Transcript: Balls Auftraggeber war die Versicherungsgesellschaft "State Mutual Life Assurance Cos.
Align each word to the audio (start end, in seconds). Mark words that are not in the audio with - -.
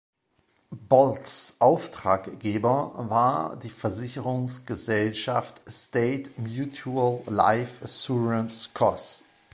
Balls 0.71 1.57
Auftraggeber 1.59 2.93
war 2.97 3.55
die 3.57 3.69
Versicherungsgesellschaft 3.69 5.61
"State 5.69 6.31
Mutual 6.37 7.19
Life 7.27 7.85
Assurance 7.85 8.71
Cos. 8.73 9.25